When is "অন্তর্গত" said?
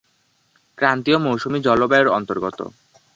2.09-2.59